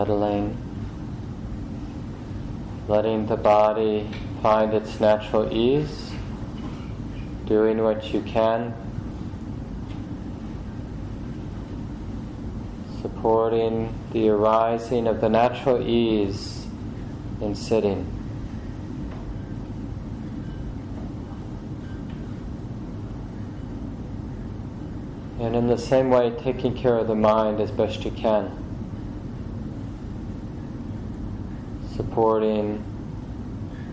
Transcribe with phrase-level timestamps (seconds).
[0.00, 0.56] settling,
[2.88, 4.08] letting the body
[4.40, 6.10] find its natural ease,
[7.44, 8.72] doing what you can,
[13.02, 16.66] supporting the arising of the natural ease
[17.42, 18.06] in sitting.
[25.38, 28.59] And in the same way, taking care of the mind as best you can.
[32.10, 32.82] Supporting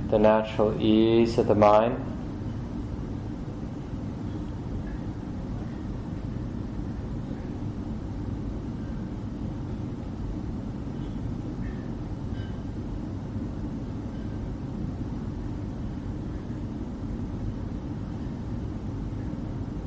[0.10, 2.04] the natural ease of the mind.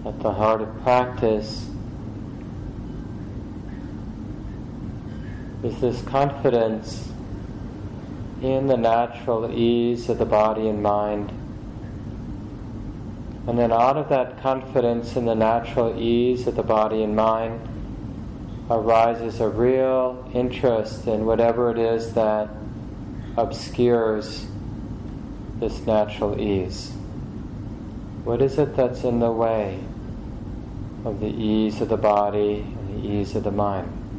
[0.06, 1.68] At the heart of practice
[5.64, 7.09] is this confidence
[8.40, 11.30] in the natural ease of the body and mind.
[13.46, 17.60] And then out of that confidence in the natural ease of the body and mind
[18.70, 22.48] arises a real interest in whatever it is that
[23.36, 24.46] obscures
[25.58, 26.92] this natural ease.
[28.24, 29.80] What is it that's in the way
[31.04, 34.09] of the ease of the body and the ease of the mind?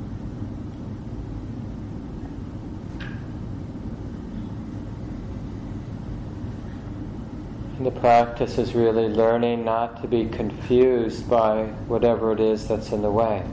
[7.84, 13.02] The practice is really learning not to be confused by whatever it is that's in
[13.02, 13.44] the way.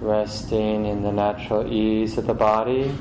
[0.00, 2.92] Resting in the natural ease of the body,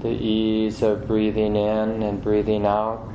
[0.00, 3.11] the ease of breathing in and breathing out.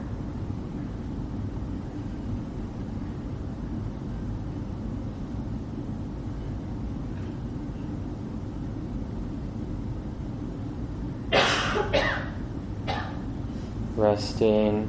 [13.98, 14.88] Resting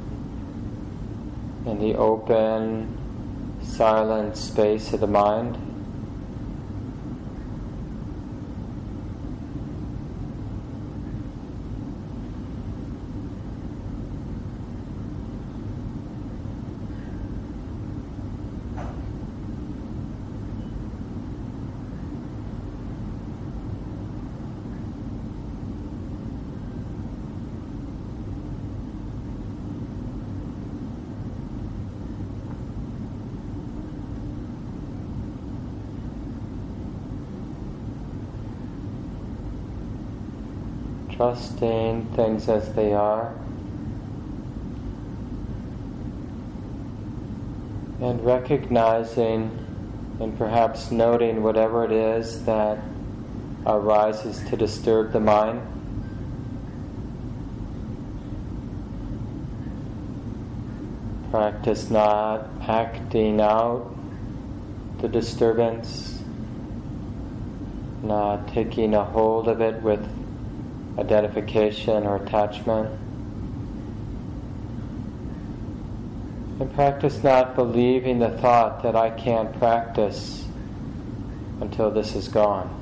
[1.65, 2.95] in the open,
[3.63, 5.68] silent space of the mind.
[41.29, 43.35] Trusting things as they are,
[48.01, 49.55] and recognizing
[50.19, 52.79] and perhaps noting whatever it is that
[53.67, 55.61] arises to disturb the mind.
[61.29, 63.95] Practice not acting out
[64.99, 66.23] the disturbance,
[68.01, 70.18] not taking a hold of it with
[70.99, 72.89] identification or attachment.
[76.59, 80.45] And practice not believing the thought that I can't practice
[81.61, 82.75] until this is gone.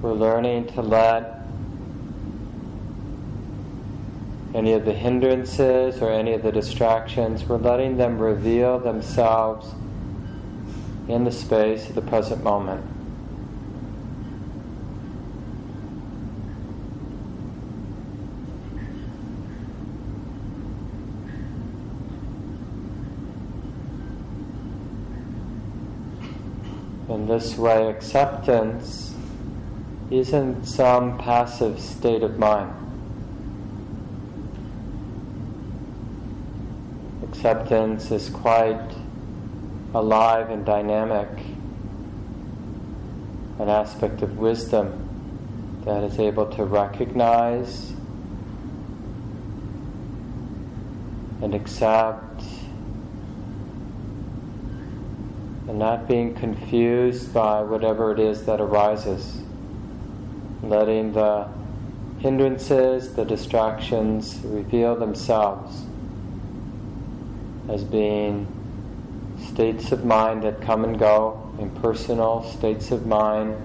[0.00, 1.40] We're learning to let
[4.54, 9.74] any of the hindrances or any of the distractions, we're letting them reveal themselves
[11.08, 12.93] in the space of the present moment.
[27.14, 29.14] In this way, acceptance
[30.10, 32.72] isn't some passive state of mind.
[37.22, 38.96] Acceptance is quite
[39.94, 41.28] alive and dynamic,
[43.60, 47.92] an aspect of wisdom that is able to recognize
[51.40, 52.33] and accept
[55.74, 59.42] and not being confused by whatever it is that arises.
[60.62, 61.48] Letting the
[62.20, 65.84] hindrances, the distractions reveal themselves
[67.68, 68.46] as being
[69.48, 73.56] states of mind that come and go, impersonal states of mind,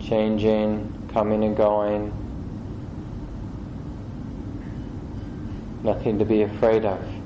[0.00, 2.10] changing, coming and going.
[5.82, 7.17] Nothing to be afraid of.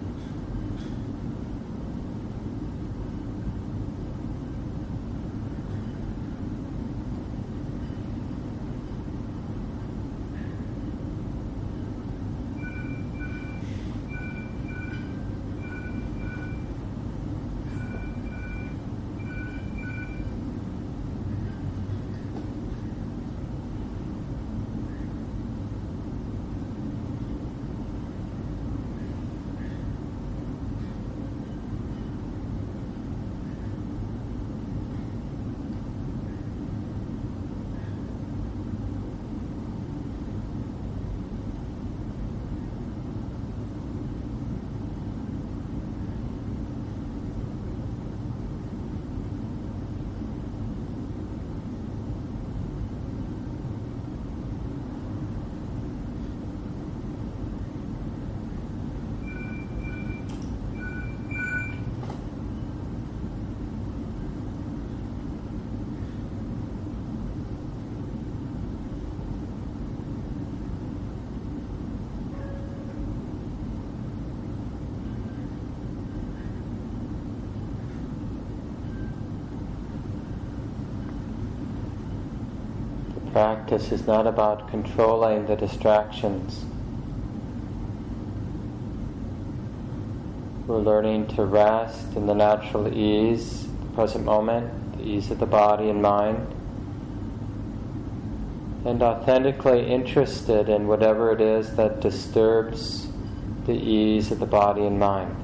[83.32, 86.66] Practice is not about controlling the distractions.
[90.66, 95.46] We're learning to rest in the natural ease, the present moment, the ease of the
[95.46, 96.54] body and mind,
[98.84, 103.08] and authentically interested in whatever it is that disturbs
[103.64, 105.41] the ease of the body and mind.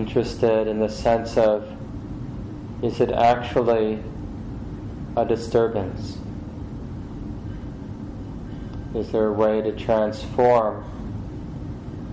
[0.00, 1.76] Interested in the sense of
[2.82, 4.02] is it actually
[5.14, 6.16] a disturbance?
[8.94, 10.84] Is there a way to transform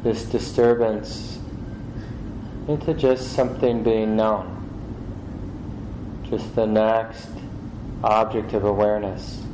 [0.04, 1.39] this disturbance
[2.68, 4.54] into just something being known?
[6.30, 7.30] Just the next
[8.04, 9.48] object of awareness.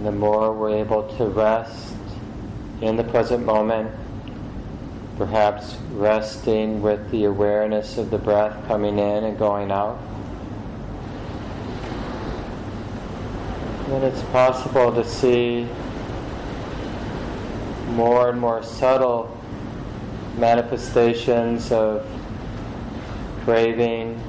[0.11, 1.95] the more we're able to rest
[2.81, 3.89] in the present moment,
[5.17, 9.97] perhaps resting with the awareness of the breath coming in and going out,
[13.87, 15.65] then it's possible to see
[17.91, 19.37] more and more subtle
[20.37, 22.05] manifestations of
[23.45, 24.21] craving,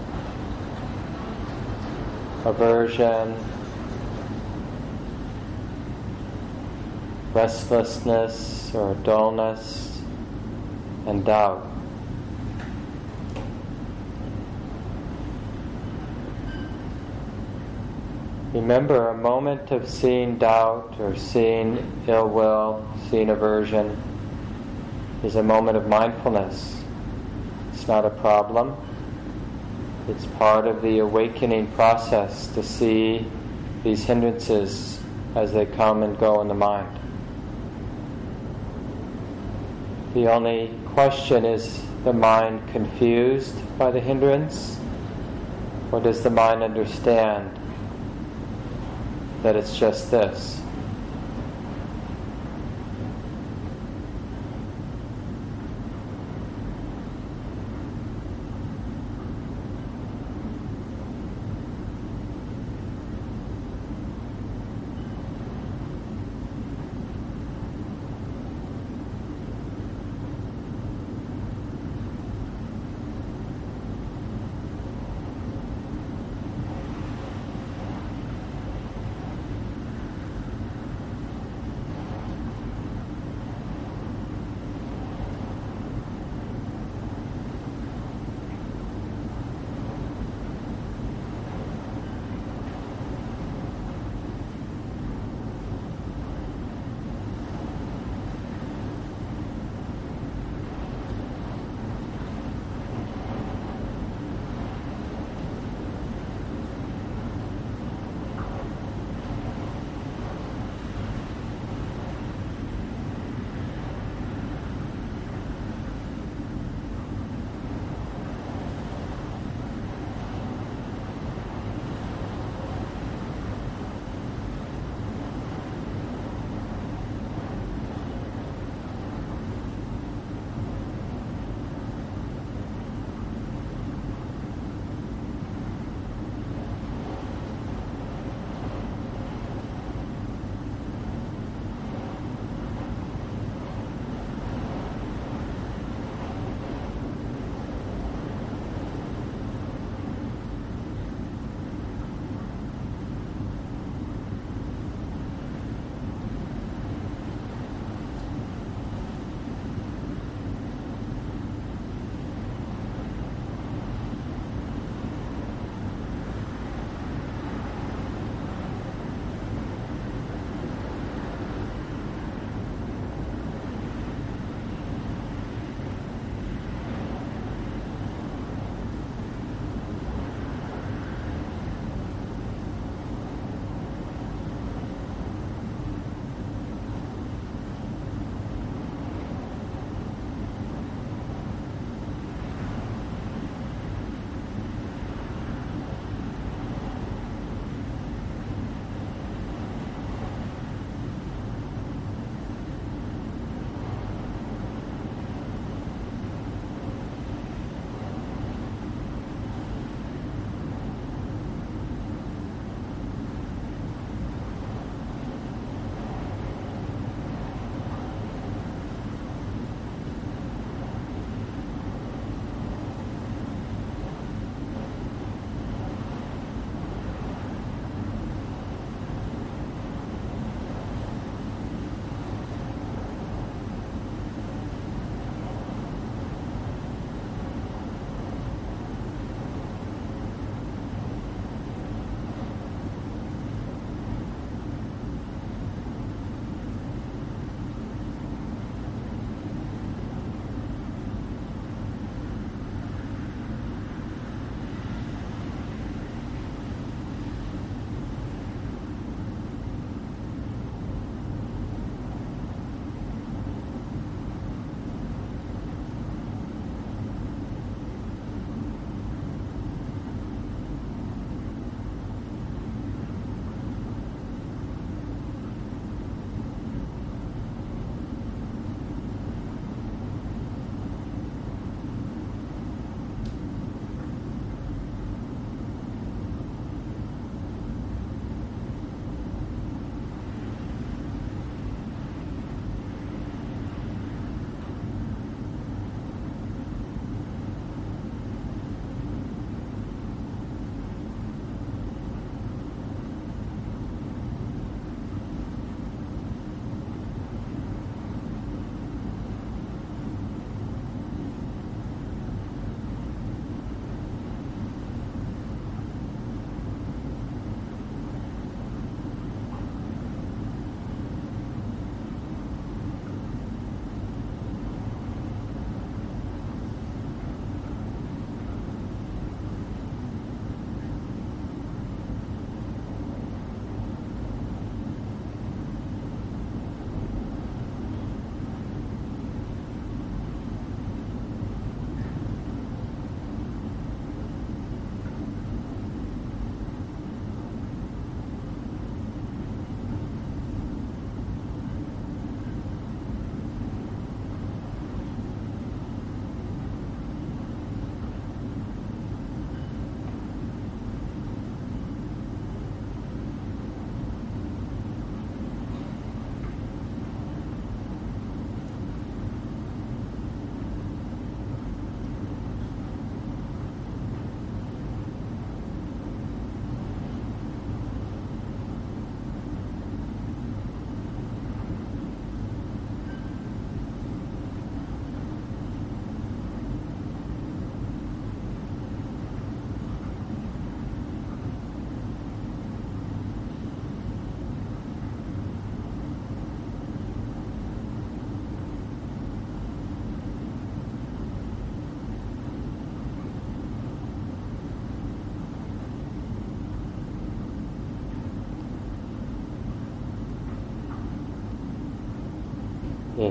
[2.45, 3.35] aversion,
[7.35, 10.03] restlessness or dullness
[11.07, 11.67] and doubt.
[18.53, 23.97] Remember, a moment of seeing doubt or seeing ill will, seeing aversion,
[25.25, 26.83] is a moment of mindfulness.
[27.73, 28.77] It's not a problem.
[30.07, 33.27] It's part of the awakening process to see
[33.85, 35.01] these hindrances
[35.35, 37.02] as they come and go in the mind.
[40.15, 44.79] The only question is the mind confused by the hindrance,
[45.91, 47.59] or does the mind understand
[49.43, 50.62] that it's just this?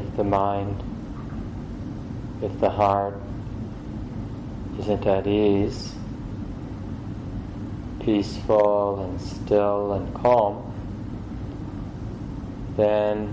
[0.02, 0.84] If the mind,
[2.42, 3.22] if the heart
[4.80, 5.94] isn't at ease,
[8.00, 10.74] peaceful and still and calm,
[12.78, 13.28] then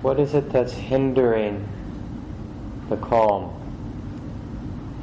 [0.00, 1.68] what is it that's hindering
[2.88, 3.52] the calm,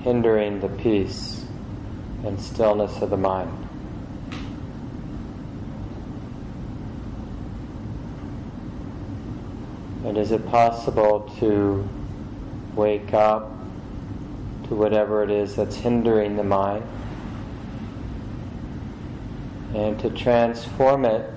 [0.01, 1.45] hindering the peace
[2.23, 3.68] and stillness of the mind?
[10.09, 11.87] And is it possible to
[12.73, 13.51] wake up
[14.67, 16.83] to whatever it is that's hindering the mind
[19.75, 21.31] and to transform it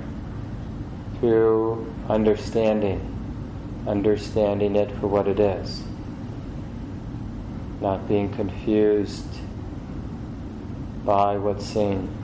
[1.20, 3.14] through understanding,
[3.86, 5.82] understanding it for what it is,
[7.82, 9.36] not being confused
[11.04, 12.21] by what's seen.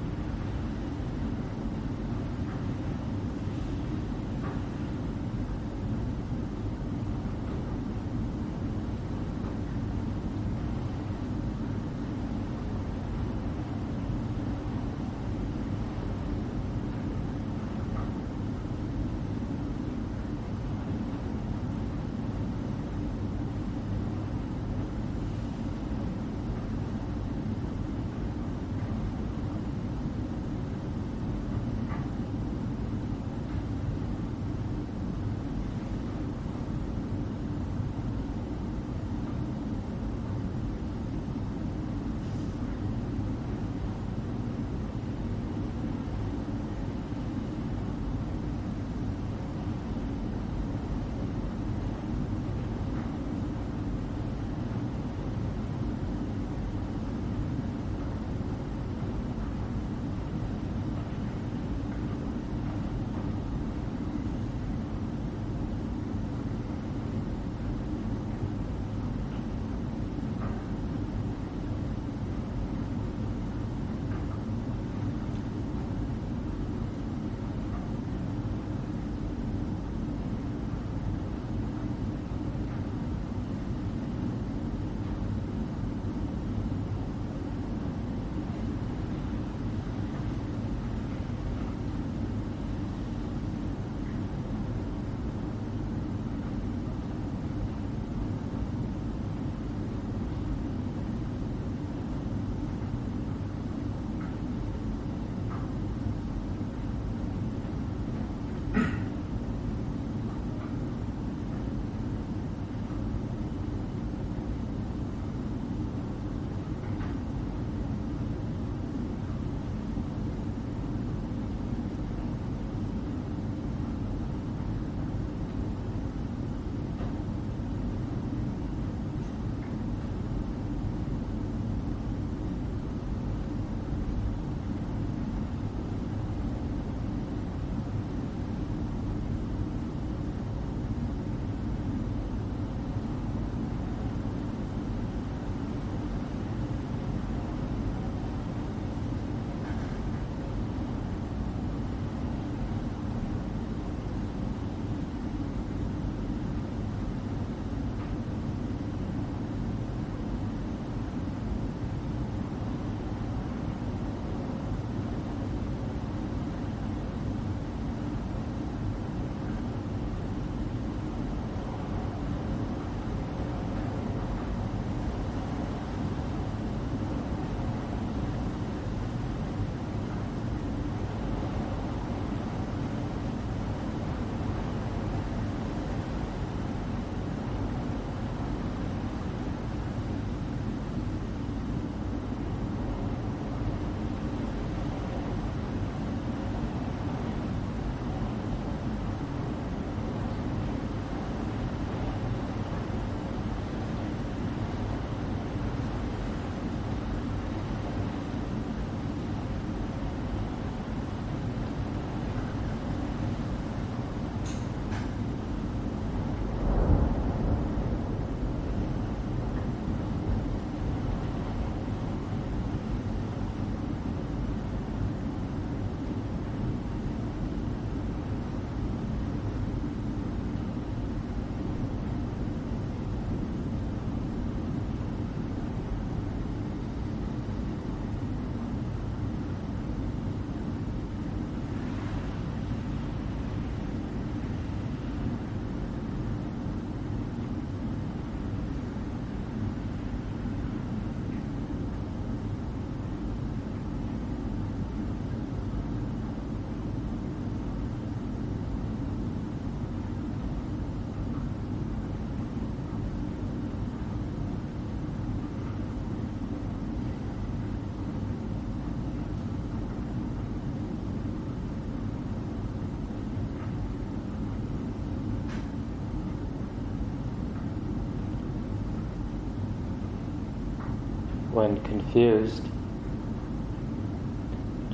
[281.59, 282.62] When confused.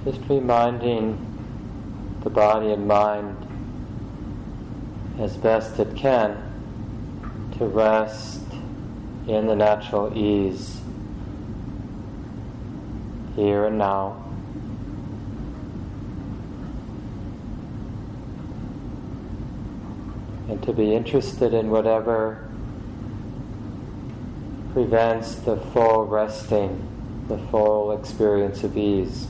[0.03, 1.19] Just reminding
[2.23, 3.37] the body and mind
[5.19, 6.39] as best it can
[7.59, 8.47] to rest
[9.29, 10.81] in the natural ease
[13.37, 14.25] here and now.
[20.49, 22.44] And to be interested in whatever
[24.75, 29.29] prevents the full resting, the full experience of ease.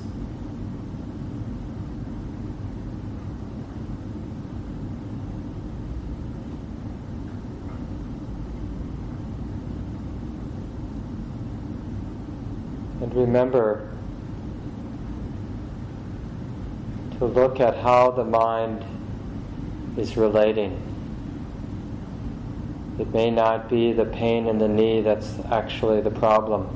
[13.02, 13.90] And remember
[17.18, 18.82] to look at how the mind
[19.98, 20.93] is relating.
[22.98, 26.68] It may not be the pain in the knee that's actually the problem.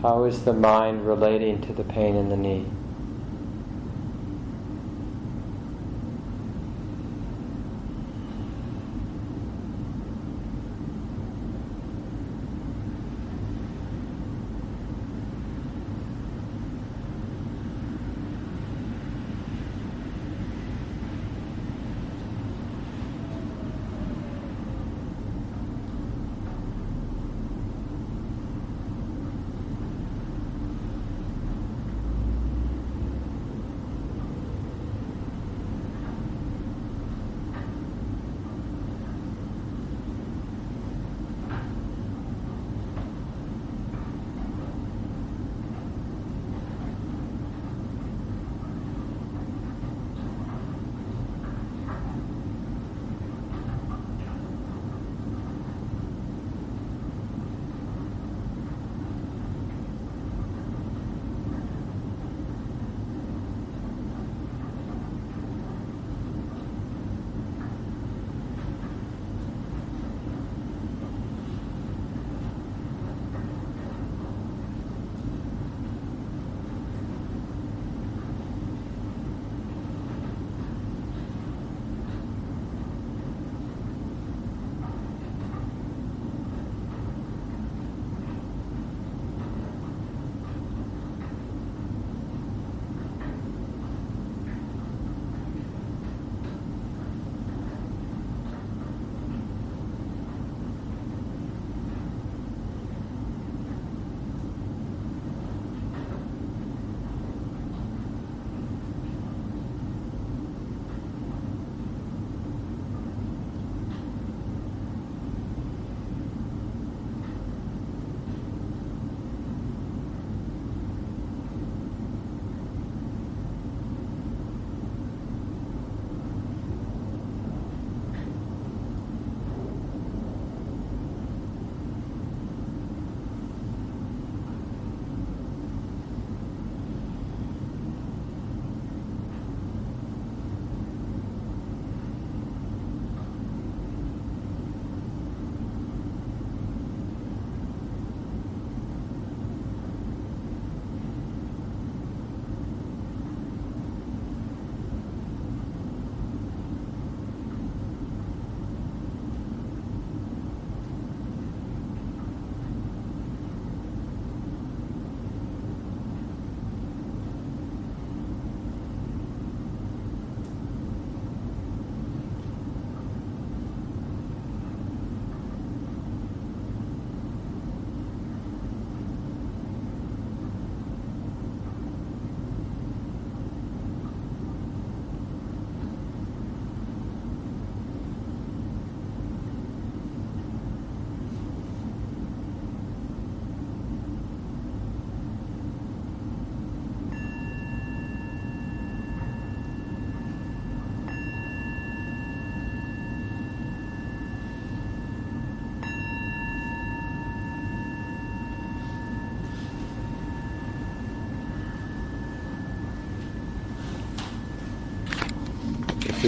[0.00, 2.64] How is the mind relating to the pain in the knee?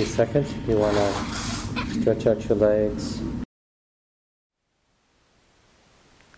[0.01, 3.21] Few seconds if you want to stretch out your legs.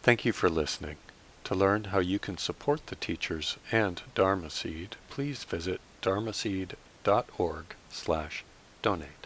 [0.03, 0.97] Thank you for listening.
[1.45, 8.45] To learn how you can support the teachers and Dharma Seed, please visit dharmaseed.org slash
[8.81, 9.22] donate.